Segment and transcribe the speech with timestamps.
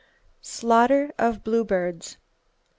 [0.41, 2.17] Slaughter Of Bluebirds.